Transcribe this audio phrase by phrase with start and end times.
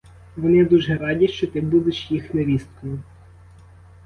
[0.37, 2.99] Вони дуже раді, що ти будеш їх невісткою.